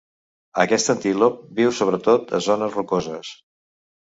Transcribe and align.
Aquest 0.63 0.87
antílop 0.93 1.35
viu 1.59 1.75
sobretot 1.81 2.35
a 2.39 2.41
zones 2.47 2.75
rocoses. 2.79 3.31